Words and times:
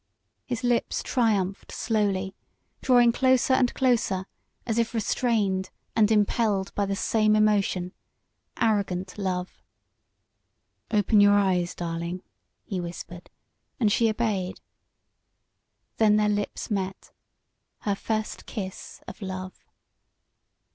His 0.47 0.63
lips 0.63 1.03
triumphed 1.03 1.71
slowly, 1.71 2.35
drawing 2.81 3.11
closer 3.11 3.53
and 3.53 3.71
closer 3.71 4.25
as 4.65 4.79
if 4.79 4.95
restrained 4.95 5.69
and 5.95 6.09
impelled 6.09 6.73
by 6.73 6.87
the 6.87 6.95
same 6.95 7.35
emotion 7.35 7.93
arrogant 8.59 9.19
love. 9.19 9.61
"Open 10.89 11.21
your 11.21 11.35
eyes, 11.37 11.75
darling," 11.75 12.23
he 12.63 12.81
whispered, 12.81 13.29
and 13.79 13.91
she 13.91 14.09
obeyed. 14.09 14.59
Then 15.97 16.15
their 16.15 16.29
lips 16.29 16.71
met 16.71 17.11
her 17.81 17.93
first 17.93 18.47
kiss 18.47 19.03
of 19.07 19.21
love! 19.21 19.67